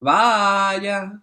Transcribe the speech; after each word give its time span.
Vaya. 0.00 1.20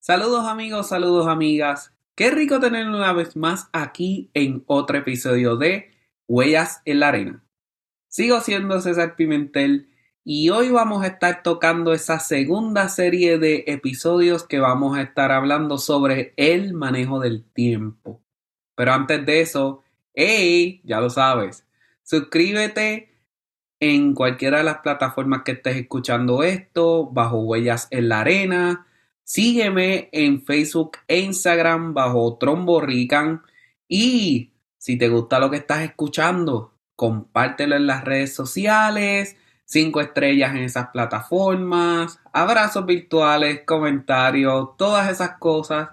Saludos 0.00 0.44
amigos, 0.44 0.88
saludos 0.88 1.28
amigas. 1.28 1.94
Qué 2.16 2.32
rico 2.32 2.58
tener 2.58 2.88
una 2.88 3.12
vez 3.12 3.36
más 3.36 3.68
aquí 3.72 4.28
en 4.34 4.64
otro 4.66 4.98
episodio 4.98 5.56
de 5.56 5.92
Huellas 6.26 6.82
en 6.84 6.98
la 6.98 7.08
Arena. 7.08 7.44
Sigo 8.08 8.40
siendo 8.40 8.80
César 8.80 9.14
Pimentel 9.14 9.88
y 10.24 10.50
hoy 10.50 10.70
vamos 10.70 11.04
a 11.04 11.06
estar 11.06 11.44
tocando 11.44 11.92
esa 11.92 12.18
segunda 12.18 12.88
serie 12.88 13.38
de 13.38 13.62
episodios 13.68 14.42
que 14.42 14.58
vamos 14.58 14.98
a 14.98 15.02
estar 15.02 15.30
hablando 15.30 15.78
sobre 15.78 16.34
el 16.36 16.74
manejo 16.74 17.20
del 17.20 17.44
tiempo. 17.44 18.20
Pero 18.74 18.94
antes 18.94 19.24
de 19.24 19.42
eso, 19.42 19.84
hey, 20.12 20.80
ya 20.82 21.00
lo 21.00 21.08
sabes, 21.08 21.68
suscríbete 22.02 23.07
en 23.80 24.14
cualquiera 24.14 24.58
de 24.58 24.64
las 24.64 24.78
plataformas 24.78 25.42
que 25.44 25.52
estés 25.52 25.76
escuchando 25.76 26.42
esto, 26.42 27.06
bajo 27.10 27.40
Huellas 27.40 27.88
en 27.90 28.08
la 28.08 28.20
Arena. 28.20 28.86
Sígueme 29.24 30.08
en 30.12 30.42
Facebook 30.44 30.98
e 31.06 31.20
Instagram 31.20 31.94
bajo 31.94 32.38
Trombo 32.38 32.80
Rican. 32.80 33.42
Y 33.86 34.52
si 34.78 34.96
te 34.96 35.08
gusta 35.08 35.38
lo 35.38 35.50
que 35.50 35.58
estás 35.58 35.82
escuchando, 35.82 36.74
compártelo 36.96 37.76
en 37.76 37.86
las 37.86 38.04
redes 38.04 38.34
sociales, 38.34 39.36
cinco 39.64 40.00
estrellas 40.00 40.52
en 40.52 40.64
esas 40.64 40.88
plataformas, 40.88 42.20
abrazos 42.32 42.86
virtuales, 42.86 43.62
comentarios, 43.64 44.76
todas 44.76 45.10
esas 45.10 45.38
cosas. 45.38 45.90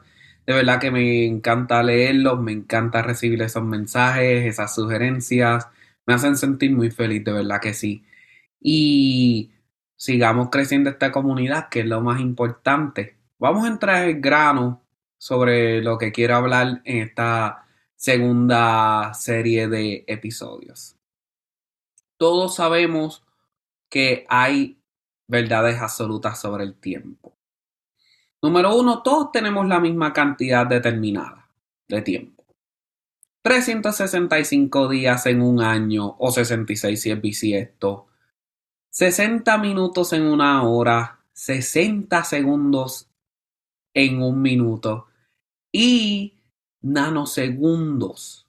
De 0.47 0.53
verdad 0.53 0.79
que 0.79 0.91
me 0.91 1.25
encanta 1.25 1.83
leerlos, 1.83 2.39
me 2.39 2.51
encanta 2.51 3.01
recibir 3.01 3.41
esos 3.41 3.63
mensajes, 3.63 4.45
esas 4.45 4.73
sugerencias 4.73 5.67
me 6.05 6.13
hacen 6.13 6.37
sentir 6.37 6.71
muy 6.71 6.91
feliz, 6.91 7.23
de 7.23 7.31
verdad 7.31 7.61
que 7.61 7.73
sí. 7.73 8.05
Y 8.59 9.51
sigamos 9.95 10.49
creciendo 10.49 10.89
esta 10.89 11.11
comunidad, 11.11 11.69
que 11.69 11.81
es 11.81 11.85
lo 11.85 12.01
más 12.01 12.19
importante. 12.19 13.17
Vamos 13.39 13.65
a 13.65 13.69
entrar 13.69 14.07
en 14.07 14.21
grano 14.21 14.83
sobre 15.17 15.81
lo 15.81 15.97
que 15.97 16.11
quiero 16.11 16.35
hablar 16.35 16.81
en 16.85 16.97
esta 16.99 17.65
segunda 17.95 19.13
serie 19.13 19.67
de 19.67 20.03
episodios. 20.07 20.95
Todos 22.17 22.55
sabemos 22.55 23.23
que 23.89 24.25
hay 24.29 24.79
verdades 25.27 25.81
absolutas 25.81 26.39
sobre 26.39 26.63
el 26.63 26.75
tiempo. 26.75 27.35
Número 28.41 28.75
uno, 28.75 29.01
todos 29.01 29.31
tenemos 29.31 29.67
la 29.67 29.79
misma 29.79 30.13
cantidad 30.13 30.67
determinada 30.67 31.49
de 31.87 32.01
tiempo. 32.01 32.34
365 33.45 34.89
días 34.89 35.27
en 35.27 35.39
un 35.39 35.61
año 35.61 36.15
o 36.17 36.31
66 36.31 36.99
si 36.99 37.11
es 37.11 37.21
bisiesto. 37.21 38.07
60 38.89 39.59
minutos 39.59 40.13
en 40.13 40.23
una 40.23 40.63
hora, 40.63 41.19
60 41.33 42.23
segundos 42.23 43.07
en 43.93 44.23
un 44.23 44.41
minuto 44.41 45.09
y 45.71 46.39
nanosegundos. 46.81 48.47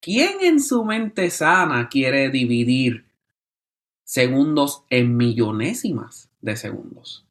¿Quién 0.00 0.38
en 0.40 0.62
su 0.62 0.82
mente 0.86 1.28
sana 1.28 1.90
quiere 1.90 2.30
dividir 2.30 3.04
segundos 4.02 4.84
en 4.88 5.14
millonésimas 5.14 6.30
de 6.40 6.56
segundos? 6.56 7.26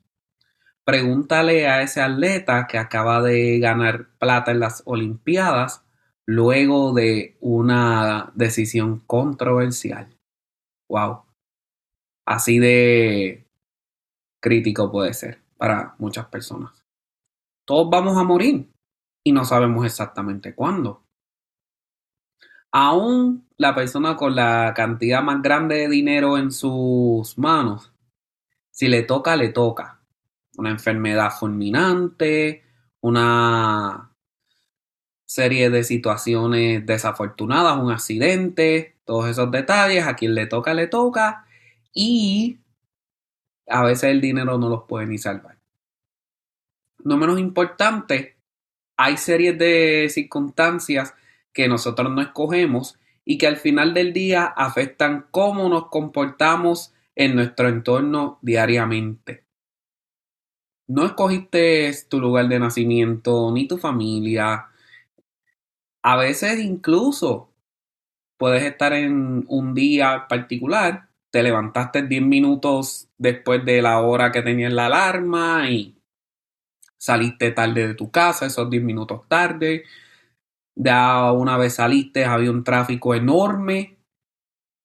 Pregúntale 0.83 1.67
a 1.67 1.81
ese 1.81 2.01
atleta 2.01 2.67
que 2.67 2.77
acaba 2.77 3.23
de 3.23 3.57
ganar 3.57 4.09
plata 4.19 4.51
en 4.51 4.59
las 4.59 4.83
Olimpiadas 4.85 5.84
luego 6.27 6.93
de 6.93 7.37
una 7.39 8.31
decisión 8.35 8.99
controversial. 9.05 10.17
Wow. 10.89 11.23
Así 12.25 12.59
de 12.59 13.47
crítico 14.41 14.91
puede 14.91 15.13
ser 15.13 15.41
para 15.57 15.95
muchas 15.99 16.27
personas. 16.27 16.83
Todos 17.65 17.89
vamos 17.89 18.17
a 18.17 18.23
morir 18.23 18.71
y 19.23 19.31
no 19.31 19.45
sabemos 19.45 19.85
exactamente 19.85 20.53
cuándo. 20.53 21.03
Aún 22.71 23.47
la 23.57 23.73
persona 23.73 24.15
con 24.15 24.35
la 24.35 24.73
cantidad 24.75 25.23
más 25.23 25.41
grande 25.41 25.77
de 25.77 25.89
dinero 25.89 26.37
en 26.37 26.51
sus 26.51 27.37
manos, 27.37 27.93
si 28.71 28.87
le 28.87 29.03
toca, 29.03 29.35
le 29.35 29.49
toca. 29.49 30.01
Una 30.57 30.71
enfermedad 30.71 31.31
fulminante, 31.31 32.63
una 33.01 34.14
serie 35.25 35.69
de 35.69 35.83
situaciones 35.83 36.85
desafortunadas, 36.85 37.77
un 37.77 37.91
accidente, 37.91 38.95
todos 39.05 39.29
esos 39.29 39.51
detalles, 39.51 40.05
a 40.07 40.15
quien 40.15 40.35
le 40.35 40.45
toca, 40.47 40.73
le 40.73 40.87
toca, 40.87 41.45
y 41.93 42.59
a 43.67 43.83
veces 43.83 44.11
el 44.11 44.21
dinero 44.21 44.57
no 44.57 44.69
los 44.69 44.83
puede 44.83 45.07
ni 45.07 45.17
salvar. 45.17 45.57
No 47.03 47.17
menos 47.17 47.39
importante, 47.39 48.35
hay 48.97 49.17
series 49.17 49.57
de 49.57 50.07
circunstancias 50.09 51.13
que 51.53 51.67
nosotros 51.67 52.11
no 52.11 52.21
escogemos 52.21 52.99
y 53.23 53.37
que 53.37 53.47
al 53.47 53.57
final 53.57 53.93
del 53.93 54.13
día 54.13 54.45
afectan 54.45 55.25
cómo 55.31 55.67
nos 55.69 55.87
comportamos 55.87 56.93
en 57.15 57.35
nuestro 57.35 57.69
entorno 57.69 58.39
diariamente. 58.41 59.43
No 60.87 61.05
escogiste 61.05 61.91
tu 62.09 62.19
lugar 62.19 62.47
de 62.47 62.59
nacimiento, 62.59 63.51
ni 63.51 63.67
tu 63.67 63.77
familia, 63.77 64.67
a 66.05 66.17
veces 66.17 66.59
incluso 66.59 67.49
puedes 68.37 68.61
estar 68.61 68.93
en 68.93 69.43
un 69.47 69.73
día 69.73 70.27
particular, 70.29 71.09
te 71.31 71.41
levantaste 71.41 72.03
10 72.03 72.21
minutos 72.21 73.09
después 73.17 73.65
de 73.65 73.81
la 73.81 73.99
hora 74.01 74.31
que 74.31 74.43
tenías 74.43 74.71
la 74.71 74.85
alarma 74.85 75.67
y 75.67 75.97
saliste 76.95 77.49
tarde 77.51 77.87
de 77.87 77.95
tu 77.95 78.11
casa, 78.11 78.45
esos 78.45 78.69
10 78.69 78.83
minutos 78.83 79.27
tarde. 79.27 79.85
Ya 80.75 81.31
una 81.31 81.57
vez 81.57 81.73
saliste, 81.73 82.23
había 82.23 82.51
un 82.51 82.63
tráfico 82.63 83.15
enorme 83.15 83.97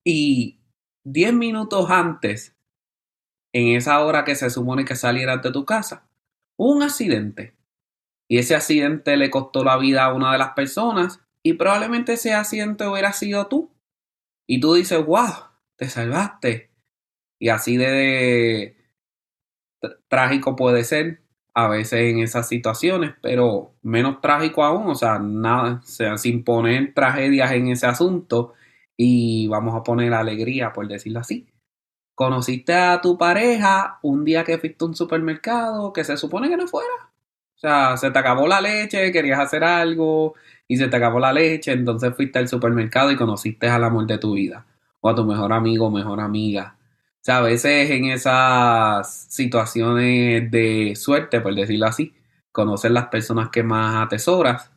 y 0.03 0.59
10 1.05 1.35
minutos 1.35 1.91
antes, 1.91 2.57
en 3.53 3.77
esa 3.77 4.03
hora 4.03 4.25
que 4.25 4.37
se 4.37 4.49
supone 4.49 4.87
que 4.87 4.97
salieras 4.97 5.43
de 5.43 5.53
tu 5.53 5.67
casa, 5.67 6.09
un 6.57 6.83
accidente 6.83 7.60
y 8.31 8.39
ese 8.39 8.55
accidente 8.55 9.17
le 9.17 9.29
costó 9.29 9.65
la 9.65 9.77
vida 9.77 10.05
a 10.05 10.15
una 10.15 10.31
de 10.31 10.39
las 10.39 10.53
personas 10.53 11.21
y 11.43 11.55
probablemente 11.55 12.13
ese 12.13 12.33
accidente 12.33 12.87
hubiera 12.87 13.13
sido 13.13 13.49
tú. 13.49 13.75
Y 14.47 14.61
tú 14.61 14.75
dices, 14.75 15.05
wow, 15.05 15.33
te 15.77 15.89
salvaste. 15.89 16.71
Y 17.41 17.49
así 17.49 17.77
de 17.77 18.77
trágico 20.07 20.55
puede 20.55 20.85
ser 20.85 21.23
a 21.55 21.67
veces 21.67 22.03
en 22.03 22.21
esas 22.21 22.47
situaciones, 22.47 23.15
pero 23.21 23.75
menos 23.83 24.21
trágico 24.21 24.63
aún, 24.63 24.89
o 24.89 24.95
sea, 24.95 25.19
nada, 25.19 25.83
sea, 25.83 26.17
sin 26.17 26.45
poner 26.45 26.95
tragedias 26.95 27.51
en 27.51 27.67
ese 27.67 27.87
asunto 27.87 28.55
y 28.97 29.49
vamos 29.49 29.75
a 29.75 29.83
poner 29.83 30.15
alegría, 30.15 30.73
por 30.73 30.87
decirlo 30.87 31.19
así. 31.19 31.49
Conociste 32.15 32.75
a 32.75 33.01
tu 33.01 33.19
pareja 33.19 33.99
un 34.03 34.25
día 34.25 34.45
que 34.45 34.59
fuiste 34.59 34.85
a 34.85 34.89
un 34.89 34.95
supermercado 34.95 35.93
que 35.93 36.05
se 36.05 36.17
supone 36.17 36.49
que 36.49 36.57
no 36.57 36.69
fuera 36.69 37.11
o 37.61 37.67
sea, 37.69 37.99
se 37.99 38.11
te 38.11 38.19
acabó 38.19 38.49
la 38.49 38.59
leche, 38.59 39.13
querías 39.13 39.39
hacer 39.39 39.63
algo 39.63 40.35
y 40.67 40.79
se 40.79 40.89
te 40.89 40.97
acabó 40.97 41.21
la 41.21 41.31
leche, 41.31 41.73
entonces 41.73 42.17
fuiste 42.17 42.39
al 42.39 42.49
supermercado 42.49 43.11
y 43.11 43.17
conociste 43.17 43.69
al 43.69 43.85
amor 43.85 44.07
de 44.07 44.17
tu 44.17 44.33
vida 44.33 44.65
o 45.03 45.11
a 45.11 45.15
tu 45.15 45.27
mejor 45.27 45.53
amigo 45.53 45.89
o 45.89 45.91
mejor 45.91 46.21
amiga. 46.21 46.77
O 47.17 47.19
sea, 47.21 47.37
a 47.39 47.43
veces 47.43 47.91
en 47.91 48.07
esas 48.07 49.27
situaciones 49.29 50.51
de 50.51 50.95
suerte, 50.97 51.43
por 51.43 51.55
decirlo 51.55 51.85
así, 51.85 52.15
conocer 52.51 52.93
las 52.93 53.09
personas 53.09 53.51
que 53.51 53.63
más 53.63 54.07
atesoras, 54.07 54.71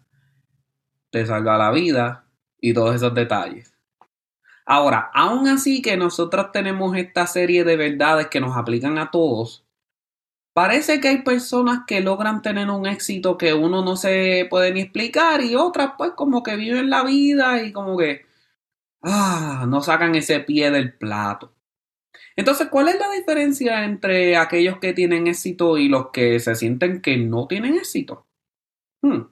te 1.09 1.25
salva 1.25 1.57
la 1.57 1.71
vida 1.71 2.25
y 2.59 2.73
todos 2.73 2.95
esos 2.95 3.13
detalles. 3.13 3.73
Ahora, 4.65 5.09
aún 5.13 5.47
así 5.47 5.81
que 5.81 5.95
nosotros 5.95 6.51
tenemos 6.51 6.97
esta 6.97 7.27
serie 7.27 7.63
de 7.63 7.77
verdades 7.77 8.27
que 8.27 8.41
nos 8.41 8.57
aplican 8.57 8.97
a 8.97 9.09
todos, 9.09 9.62
Parece 10.53 10.99
que 10.99 11.07
hay 11.07 11.21
personas 11.23 11.81
que 11.87 11.99
logran 12.01 12.43
tener 12.43 12.69
un 12.69 12.85
éxito 12.85 13.39
que 13.39 13.55
uno 13.55 13.83
no 13.83 13.97
se 13.97 14.45
puede 14.51 14.71
ni 14.71 14.81
explicar 14.81 15.41
y 15.41 15.55
otras 15.55 15.93
pues 15.97 16.11
como 16.11 16.43
que 16.43 16.55
viven 16.55 16.91
la 16.91 17.03
vida 17.03 17.63
y 17.63 17.71
como 17.73 17.97
que 17.97 18.27
ah, 19.01 19.65
no 19.67 19.81
sacan 19.81 20.13
ese 20.15 20.39
pie 20.41 20.69
del 20.69 20.93
plato. 20.93 21.53
Entonces, 22.35 22.67
¿cuál 22.69 22.89
es 22.89 22.99
la 22.99 23.09
diferencia 23.11 23.83
entre 23.83 24.37
aquellos 24.37 24.77
que 24.79 24.93
tienen 24.93 25.27
éxito 25.27 25.77
y 25.77 25.87
los 25.89 26.09
que 26.11 26.39
se 26.39 26.55
sienten 26.55 27.01
que 27.01 27.17
no 27.17 27.47
tienen 27.47 27.75
éxito? 27.75 28.27
Hmm. 29.01 29.23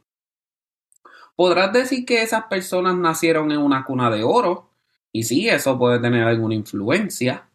Podrás 1.35 1.71
decir 1.73 2.05
que 2.05 2.21
esas 2.21 2.45
personas 2.45 2.95
nacieron 2.95 3.51
en 3.51 3.59
una 3.59 3.85
cuna 3.85 4.09
de 4.11 4.23
oro, 4.23 4.71
y 5.11 5.23
sí, 5.23 5.49
eso 5.49 5.77
puede 5.79 5.99
tener 5.99 6.23
alguna 6.23 6.55
influencia, 6.55 7.49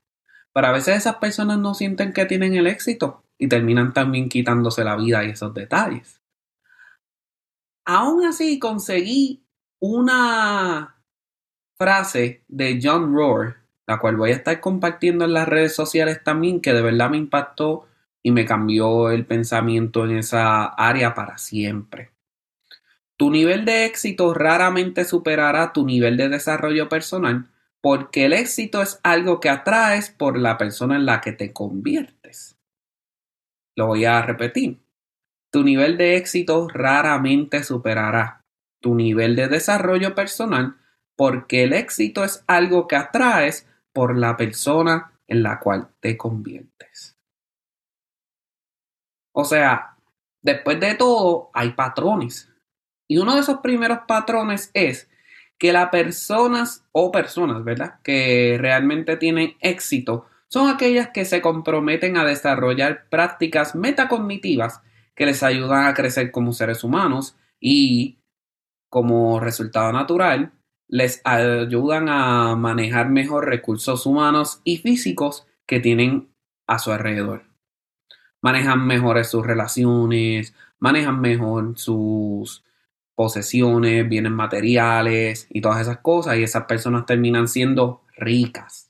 pero 0.52 0.68
a 0.68 0.72
veces 0.72 0.96
esas 0.96 1.16
personas 1.16 1.58
no 1.58 1.74
sienten 1.74 2.12
que 2.12 2.26
tienen 2.26 2.54
el 2.54 2.66
éxito 2.66 3.25
y 3.38 3.48
terminan 3.48 3.92
también 3.92 4.28
quitándose 4.28 4.84
la 4.84 4.96
vida 4.96 5.24
y 5.24 5.30
esos 5.30 5.52
detalles. 5.54 6.20
Aún 7.84 8.24
así, 8.24 8.58
conseguí 8.58 9.44
una 9.78 10.96
frase 11.76 12.42
de 12.48 12.80
John 12.82 13.14
Rohr, 13.14 13.56
la 13.86 13.98
cual 13.98 14.16
voy 14.16 14.30
a 14.30 14.36
estar 14.36 14.60
compartiendo 14.60 15.24
en 15.24 15.34
las 15.34 15.48
redes 15.48 15.74
sociales 15.74 16.22
también, 16.24 16.60
que 16.60 16.72
de 16.72 16.82
verdad 16.82 17.10
me 17.10 17.18
impactó 17.18 17.86
y 18.22 18.32
me 18.32 18.44
cambió 18.44 19.10
el 19.10 19.24
pensamiento 19.24 20.04
en 20.04 20.18
esa 20.18 20.64
área 20.64 21.14
para 21.14 21.38
siempre. 21.38 22.10
Tu 23.16 23.30
nivel 23.30 23.64
de 23.64 23.86
éxito 23.86 24.34
raramente 24.34 25.04
superará 25.04 25.72
tu 25.72 25.86
nivel 25.86 26.16
de 26.16 26.28
desarrollo 26.28 26.88
personal 26.88 27.48
porque 27.86 28.24
el 28.24 28.32
éxito 28.32 28.82
es 28.82 28.98
algo 29.04 29.38
que 29.38 29.48
atraes 29.48 30.10
por 30.10 30.36
la 30.36 30.58
persona 30.58 30.96
en 30.96 31.06
la 31.06 31.20
que 31.20 31.30
te 31.30 31.52
conviertes. 31.52 32.15
Lo 33.76 33.88
voy 33.88 34.05
a 34.05 34.23
repetir. 34.23 34.81
Tu 35.52 35.62
nivel 35.62 35.96
de 35.96 36.17
éxito 36.17 36.69
raramente 36.69 37.62
superará 37.62 38.40
tu 38.81 38.94
nivel 38.94 39.37
de 39.37 39.49
desarrollo 39.49 40.14
personal 40.14 40.76
porque 41.17 41.64
el 41.64 41.73
éxito 41.73 42.25
es 42.25 42.44
algo 42.46 42.88
que 42.88 42.96
atraes 42.96 43.69
por 43.93 44.17
la 44.17 44.37
persona 44.37 45.12
en 45.26 45.43
la 45.43 45.58
cual 45.58 45.88
te 46.00 46.17
conviertes. 46.17 47.17
O 49.32 49.44
sea, 49.44 49.96
después 50.43 50.78
de 50.81 50.94
todo, 50.94 51.50
hay 51.52 51.73
patrones. 51.73 52.50
Y 53.08 53.19
uno 53.19 53.34
de 53.34 53.40
esos 53.40 53.58
primeros 53.58 54.00
patrones 54.06 54.70
es 54.75 55.08
que 55.58 55.73
las 55.73 55.88
personas 55.88 56.87
o 56.93 57.11
personas, 57.11 57.64
¿verdad? 57.64 58.00
Que 58.02 58.56
realmente 58.61 59.17
tienen 59.17 59.56
éxito 59.61 60.26
son 60.48 60.69
aquellas 60.69 61.10
que 61.10 61.25
se 61.25 61.40
comprometen 61.40 62.16
a 62.16 62.25
desarrollar 62.25 63.08
prácticas 63.08 63.75
metacognitivas 63.75 64.82
que 65.14 65.26
les 65.26 65.43
ayudan 65.43 65.87
a 65.87 65.94
crecer 65.94 66.31
como 66.31 66.52
seres 66.52 66.84
humanos 66.84 67.37
y, 67.60 68.19
como 68.88 69.40
resultado 69.40 69.93
natural, 69.93 70.52
les 70.88 71.20
ayudan 71.25 72.08
a 72.08 72.54
manejar 72.56 73.08
mejor 73.08 73.46
recursos 73.46 74.06
humanos 74.06 74.60
y 74.64 74.78
físicos 74.78 75.46
que 75.66 75.81
tienen 75.81 76.28
a 76.66 76.78
su 76.78 76.92
alrededor 76.92 77.46
manejan 78.46 78.87
mejor 78.87 79.25
sus 79.25 79.44
relaciones, 79.44 80.54
manejan 80.78 81.20
mejor 81.20 81.76
sus 81.76 82.64
posesiones, 83.16 84.08
bienes 84.08 84.31
materiales 84.31 85.49
y 85.50 85.60
todas 85.60 85.81
esas 85.81 85.99
cosas 85.99 86.37
y 86.37 86.44
esas 86.44 86.64
personas 86.66 87.06
terminan 87.06 87.49
siendo 87.49 88.02
ricas. 88.16 88.85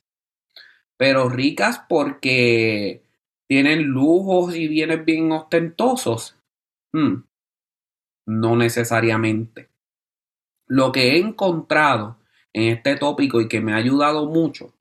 Pero 0.96 1.28
ricas 1.28 1.82
porque 1.88 3.02
tienen 3.46 3.84
lujos 3.84 4.56
y 4.56 4.68
bienes 4.68 5.04
bien 5.04 5.30
ostentosos. 5.32 6.36
Hmm. 6.92 7.24
No 8.26 8.56
necesariamente. 8.56 9.68
Lo 10.66 10.90
que 10.92 11.12
he 11.12 11.18
encontrado 11.18 12.18
en 12.52 12.72
este 12.72 12.96
tópico 12.96 13.40
y 13.40 13.48
que 13.48 13.60
me 13.60 13.72
ha 13.72 13.76
ayudado 13.76 14.26
mucho, 14.26 14.72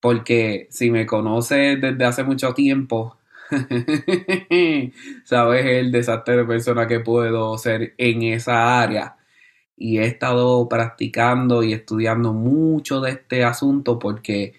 porque 0.00 0.66
si 0.70 0.90
me 0.90 1.06
conoces 1.06 1.80
desde 1.80 2.04
hace 2.04 2.24
mucho 2.24 2.54
tiempo, 2.54 3.18
Sabes 5.24 5.66
el 5.66 5.92
desastre 5.92 6.36
de 6.38 6.44
persona 6.44 6.86
que 6.86 7.00
puedo 7.00 7.56
ser 7.58 7.94
en 7.98 8.22
esa 8.22 8.80
área. 8.80 9.16
Y 9.76 9.98
he 9.98 10.06
estado 10.06 10.68
practicando 10.68 11.62
y 11.62 11.72
estudiando 11.72 12.32
mucho 12.32 13.00
de 13.00 13.12
este 13.12 13.44
asunto 13.44 13.98
porque 13.98 14.54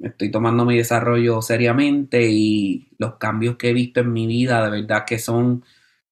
estoy 0.00 0.30
tomando 0.30 0.64
mi 0.64 0.76
desarrollo 0.76 1.42
seriamente 1.42 2.22
y 2.28 2.88
los 2.98 3.16
cambios 3.16 3.56
que 3.56 3.70
he 3.70 3.72
visto 3.72 4.00
en 4.00 4.12
mi 4.12 4.26
vida 4.26 4.64
de 4.64 4.82
verdad 4.82 5.04
que 5.06 5.18
son 5.18 5.64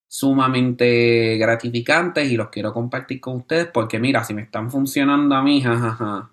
sumamente 0.07 1.37
gratificantes 1.37 2.29
y 2.29 2.37
los 2.37 2.49
quiero 2.49 2.73
compartir 2.73 3.19
con 3.19 3.37
ustedes 3.37 3.67
porque 3.67 3.99
mira, 3.99 4.23
si 4.23 4.33
me 4.33 4.43
están 4.43 4.69
funcionando 4.69 5.35
a 5.35 5.41
mí, 5.41 5.61
jajaja, 5.63 6.31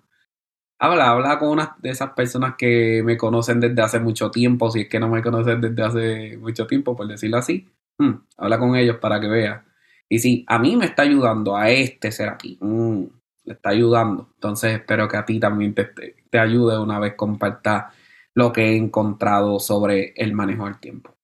Habla, 0.81 1.09
habla 1.09 1.39
con 1.39 1.49
una 1.49 1.75
de 1.79 1.89
esas 1.89 2.11
personas 2.11 2.55
que 2.57 3.01
me 3.03 3.17
conocen 3.17 3.59
desde 3.59 3.81
hace 3.81 3.99
mucho 3.99 4.31
tiempo, 4.31 4.71
si 4.71 4.81
es 4.81 4.87
que 4.89 4.97
no 4.97 5.09
me 5.09 5.21
conocen 5.21 5.59
desde 5.59 5.83
hace 5.83 6.37
mucho 6.37 6.65
tiempo, 6.67 6.95
por 6.95 7.05
decirlo 7.05 7.37
así. 7.37 7.67
Hmm, 7.97 8.13
habla 8.37 8.57
con 8.57 8.77
ellos 8.77 8.95
para 8.97 9.19
que 9.19 9.27
vea. 9.27 9.65
Y 10.07 10.19
si 10.19 10.45
a 10.47 10.57
mí 10.57 10.77
me 10.77 10.85
está 10.85 11.01
ayudando 11.01 11.57
a 11.57 11.69
este 11.69 12.13
ser 12.13 12.29
aquí, 12.29 12.57
hmm, 12.61 13.03
le 13.49 13.55
está 13.55 13.71
ayudando. 13.71 14.29
Entonces 14.35 14.75
espero 14.75 15.07
que 15.07 15.17
a 15.17 15.25
ti 15.25 15.39
también 15.39 15.73
te, 15.73 15.85
te 15.85 16.39
ayude 16.39 16.77
una 16.77 16.99
vez 16.99 17.15
comparta 17.15 17.91
lo 18.35 18.53
que 18.53 18.61
he 18.61 18.77
encontrado 18.77 19.59
sobre 19.59 20.13
el 20.15 20.33
manejo 20.33 20.65
del 20.65 20.79
tiempo. 20.79 21.15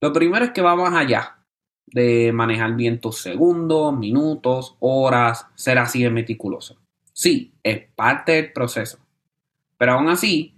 Lo 0.00 0.12
primero 0.12 0.44
es 0.44 0.52
que 0.52 0.62
va 0.62 0.76
más 0.76 0.94
allá 0.94 1.44
de 1.86 2.30
manejar 2.32 2.76
bien 2.76 3.00
tus 3.00 3.18
segundos, 3.18 3.98
minutos, 3.98 4.76
horas, 4.78 5.48
ser 5.56 5.78
así 5.78 6.04
de 6.04 6.10
meticuloso. 6.10 6.78
Sí, 7.12 7.54
es 7.64 7.84
parte 7.96 8.32
del 8.32 8.52
proceso. 8.52 9.00
Pero 9.78 9.94
aún 9.94 10.08
así, 10.08 10.54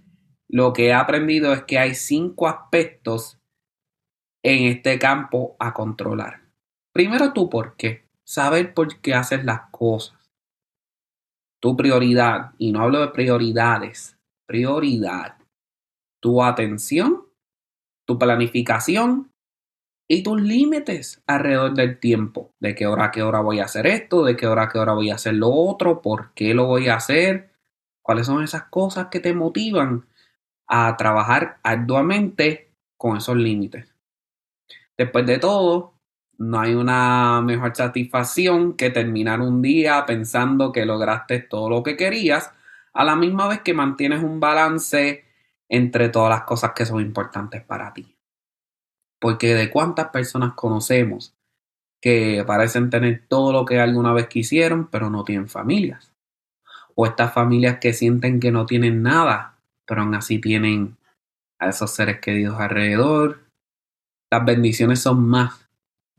lo 0.47 0.71
que 0.71 0.87
he 0.87 0.93
aprendido 0.93 1.51
es 1.51 1.63
que 1.63 1.79
hay 1.79 1.95
cinco 1.95 2.47
aspectos 2.47 3.39
en 4.43 4.65
este 4.67 4.99
campo 4.99 5.55
a 5.57 5.73
controlar. 5.73 6.41
Primero 6.93 7.33
tu 7.33 7.49
por 7.49 7.75
qué, 7.75 8.05
saber 8.23 8.75
por 8.75 9.01
qué 9.01 9.15
haces 9.15 9.43
las 9.43 9.61
cosas. 9.71 10.20
Tu 11.61 11.77
prioridad, 11.77 12.51
y 12.57 12.71
no 12.71 12.81
hablo 12.81 13.01
de 13.01 13.09
prioridades, 13.09 14.17
prioridad. 14.47 15.37
Tu 16.19 16.43
atención, 16.43 17.27
tu 18.05 18.17
planificación 18.17 19.31
y 20.07 20.23
tus 20.23 20.41
límites 20.41 21.23
alrededor 21.27 21.73
del 21.73 21.99
tiempo, 21.99 22.51
de 22.59 22.73
qué 22.75 22.87
hora 22.87 23.05
a 23.05 23.11
qué 23.11 23.21
hora 23.21 23.41
voy 23.41 23.59
a 23.59 23.65
hacer 23.65 23.85
esto, 23.85 24.25
de 24.25 24.35
qué 24.35 24.47
hora 24.47 24.63
a 24.63 24.69
qué 24.69 24.79
hora 24.79 24.93
voy 24.93 25.11
a 25.11 25.15
hacer 25.15 25.35
lo 25.35 25.49
otro, 25.51 26.01
por 26.01 26.33
qué 26.33 26.53
lo 26.53 26.65
voy 26.65 26.89
a 26.89 26.95
hacer, 26.95 27.51
cuáles 28.01 28.25
son 28.25 28.43
esas 28.43 28.63
cosas 28.63 29.07
que 29.11 29.19
te 29.19 29.33
motivan 29.33 30.07
a 30.67 30.97
trabajar 30.97 31.59
arduamente 31.63 32.73
con 32.97 33.17
esos 33.17 33.37
límites. 33.37 33.93
Después 34.97 35.25
de 35.25 35.37
todo, 35.37 35.90
no 36.41 36.59
hay 36.59 36.73
una 36.73 37.39
mejor 37.41 37.75
satisfacción 37.75 38.73
que 38.73 38.89
terminar 38.89 39.41
un 39.41 39.61
día 39.61 40.03
pensando 40.07 40.71
que 40.71 40.87
lograste 40.87 41.37
todo 41.39 41.69
lo 41.69 41.83
que 41.83 41.95
querías, 41.95 42.51
a 42.93 43.03
la 43.03 43.15
misma 43.15 43.47
vez 43.47 43.61
que 43.61 43.75
mantienes 43.75 44.23
un 44.23 44.39
balance 44.39 45.23
entre 45.69 46.09
todas 46.09 46.31
las 46.31 46.41
cosas 46.41 46.71
que 46.75 46.87
son 46.87 46.99
importantes 46.99 47.61
para 47.63 47.93
ti. 47.93 48.15
Porque 49.19 49.53
de 49.53 49.69
cuántas 49.69 50.07
personas 50.07 50.53
conocemos 50.53 51.35
que 52.01 52.43
parecen 52.47 52.89
tener 52.89 53.23
todo 53.27 53.53
lo 53.53 53.63
que 53.63 53.79
alguna 53.79 54.11
vez 54.11 54.27
quisieron, 54.27 54.87
pero 54.87 55.11
no 55.11 55.23
tienen 55.23 55.47
familias. 55.47 56.11
O 56.95 57.05
estas 57.05 57.33
familias 57.33 57.77
que 57.79 57.93
sienten 57.93 58.39
que 58.39 58.51
no 58.51 58.65
tienen 58.65 59.03
nada, 59.03 59.59
pero 59.85 60.01
aún 60.01 60.15
así 60.15 60.41
tienen 60.41 60.97
a 61.59 61.69
esos 61.69 61.91
seres 61.91 62.19
queridos 62.19 62.59
alrededor. 62.59 63.41
Las 64.31 64.43
bendiciones 64.43 65.01
son 65.01 65.29
más 65.29 65.60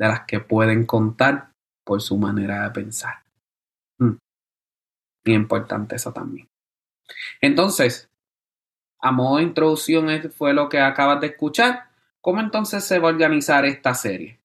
de 0.02 0.09
las 0.09 0.23
que 0.26 0.40
pueden 0.40 0.85
contar 0.85 1.52
por 1.85 2.02
su 2.02 2.18
manera 2.18 2.64
de 2.64 2.71
pensar. 2.71 3.23
Mm. 3.99 4.16
Bien 5.25 5.42
importante 5.42 5.94
eso 5.94 6.12
también. 6.12 6.49
Entonces, 7.40 8.11
a 8.99 9.12
modo 9.12 9.37
de 9.37 9.44
introducción, 9.44 10.09
fue 10.32 10.54
lo 10.54 10.68
que 10.68 10.80
acabas 10.80 11.21
de 11.21 11.28
escuchar. 11.28 11.85
¿Cómo 12.21 12.40
entonces 12.40 12.82
se 12.82 12.99
va 12.99 13.11
a 13.11 13.12
organizar 13.12 13.64
esta 13.64 13.94
serie? 13.94 14.40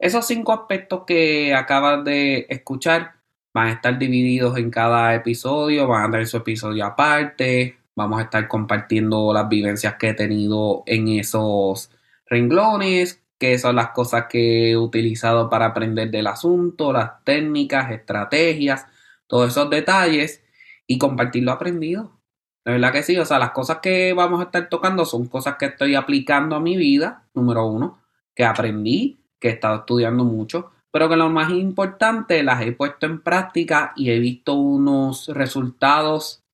Esos 0.00 0.26
cinco 0.26 0.52
aspectos 0.52 1.04
que 1.06 1.54
acabas 1.54 2.04
de 2.04 2.46
escuchar 2.48 3.14
van 3.54 3.68
a 3.68 3.72
estar 3.72 3.96
divididos 3.96 4.58
en 4.58 4.68
cada 4.68 5.14
episodio, 5.14 5.86
van 5.86 6.08
a 6.08 6.10
tener 6.10 6.26
su 6.26 6.38
episodio 6.38 6.86
aparte, 6.86 7.76
vamos 7.94 8.18
a 8.18 8.22
estar 8.22 8.48
compartiendo 8.48 9.32
las 9.32 9.48
vivencias 9.48 9.94
que 9.94 10.08
he 10.08 10.14
tenido 10.14 10.82
en 10.86 11.06
esos 11.06 11.90
renglones, 12.26 13.21
que 13.42 13.58
son 13.58 13.74
las 13.74 13.88
cosas 13.88 14.26
que 14.28 14.70
he 14.70 14.76
utilizado 14.76 15.50
para 15.50 15.66
aprender 15.66 16.12
del 16.12 16.28
asunto, 16.28 16.92
las 16.92 17.24
técnicas, 17.24 17.90
estrategias, 17.90 18.86
todos 19.26 19.50
esos 19.50 19.68
detalles 19.68 20.44
y 20.86 20.96
compartir 20.96 21.42
lo 21.42 21.50
aprendido. 21.50 22.20
La 22.64 22.74
verdad 22.74 22.92
que 22.92 23.02
sí, 23.02 23.18
o 23.18 23.24
sea, 23.24 23.40
las 23.40 23.50
cosas 23.50 23.78
que 23.82 24.12
vamos 24.12 24.38
a 24.38 24.44
estar 24.44 24.68
tocando 24.68 25.04
son 25.04 25.26
cosas 25.26 25.56
que 25.56 25.66
estoy 25.66 25.96
aplicando 25.96 26.54
a 26.54 26.60
mi 26.60 26.76
vida, 26.76 27.24
número 27.34 27.66
uno, 27.66 27.98
que 28.32 28.44
aprendí, 28.44 29.18
que 29.40 29.48
he 29.48 29.50
estado 29.54 29.80
estudiando 29.80 30.22
mucho, 30.22 30.70
pero 30.92 31.08
que 31.08 31.16
lo 31.16 31.28
más 31.28 31.50
importante 31.50 32.44
las 32.44 32.62
he 32.62 32.70
puesto 32.70 33.06
en 33.06 33.22
práctica 33.22 33.92
y 33.96 34.12
he 34.12 34.20
visto 34.20 34.54
unos 34.54 35.26
resultados 35.26 36.44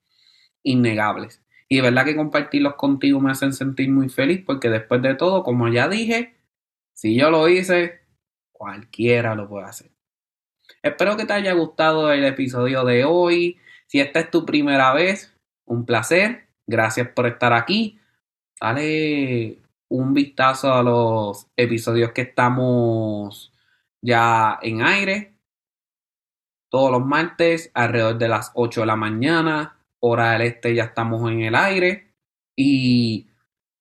innegables. 0.63 1.43
Y 1.69 1.77
de 1.77 1.83
verdad 1.83 2.07
que 2.07 2.17
compartirlos 2.17 2.77
contigo 2.77 3.21
me 3.21 3.31
hacen 3.31 3.53
sentir 3.53 3.91
muy 3.91 4.09
feliz 4.09 4.43
porque 4.47 4.71
después 4.71 5.03
de 5.03 5.17
todo, 5.17 5.43
como 5.43 5.69
ya 5.69 5.87
dije, 5.87 6.38
si 6.99 7.15
yo 7.15 7.31
lo 7.31 7.49
hice, 7.49 8.01
cualquiera 8.51 9.37
lo 9.37 9.49
puede 9.49 9.67
hacer. 9.67 9.93
Espero 10.83 11.17
que 11.17 11.27
te 11.27 11.33
haya 11.33 11.53
gustado 11.53 12.11
el 12.11 12.25
episodio 12.25 12.85
de 12.85 13.05
hoy. 13.05 13.57
Si 13.87 14.01
esta 14.01 14.19
es 14.19 14.33
tu 14.33 14.45
primera 14.45 14.93
vez, 14.93 15.33
un 15.65 15.87
placer. 15.87 16.49
Gracias 16.67 17.07
por 17.11 17.29
estar 17.29 17.53
aquí. 17.53 18.01
Dale 18.61 19.61
un 19.89 20.13
vistazo 20.13 20.75
a 20.75 20.83
los 20.83 21.47
episodios 21.57 22.11
que 22.11 22.23
estamos 22.23 23.53
ya 24.03 24.59
en 24.61 24.83
aire. 24.83 25.37
Todos 26.69 26.91
los 26.91 27.07
martes, 27.07 27.71
alrededor 27.75 28.19
de 28.19 28.27
las 28.27 28.51
8 28.55 28.81
de 28.81 28.87
la 28.87 28.97
mañana, 28.97 29.79
hora 30.01 30.33
del 30.33 30.43
este, 30.43 30.75
ya 30.75 30.87
estamos 30.87 31.31
en 31.31 31.43
el 31.43 31.55
aire. 31.55 32.13
Y 32.57 33.29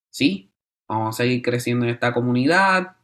sí, 0.08 0.48
Vamos 0.88 1.16
a 1.16 1.22
seguir 1.22 1.42
creciendo 1.42 1.84
en 1.84 1.92
esta 1.92 2.14
comunidad. 2.14 2.96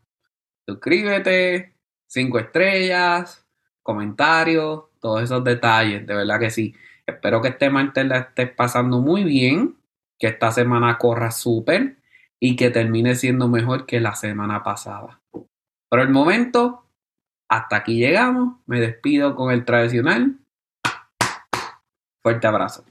Suscríbete, 0.66 1.74
cinco 2.06 2.38
estrellas, 2.38 3.46
comentarios, 3.82 4.84
todos 5.00 5.22
esos 5.22 5.44
detalles, 5.44 6.06
de 6.06 6.14
verdad 6.14 6.40
que 6.40 6.50
sí. 6.50 6.74
Espero 7.06 7.42
que 7.42 7.48
este 7.48 7.68
martes 7.68 8.06
la 8.06 8.18
estés 8.18 8.50
pasando 8.50 9.00
muy 9.00 9.24
bien, 9.24 9.76
que 10.18 10.28
esta 10.28 10.50
semana 10.50 10.96
corra 10.96 11.30
súper 11.30 11.96
y 12.40 12.56
que 12.56 12.70
termine 12.70 13.14
siendo 13.14 13.48
mejor 13.48 13.84
que 13.84 14.00
la 14.00 14.14
semana 14.14 14.62
pasada. 14.62 15.20
Por 15.90 16.00
el 16.00 16.08
momento, 16.08 16.86
hasta 17.48 17.76
aquí 17.76 17.98
llegamos. 17.98 18.58
Me 18.66 18.80
despido 18.80 19.36
con 19.36 19.52
el 19.52 19.64
tradicional. 19.64 20.38
Fuerte 22.22 22.46
abrazo. 22.46 22.84